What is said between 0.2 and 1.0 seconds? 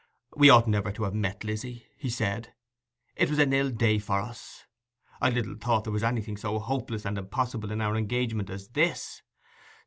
'We ought never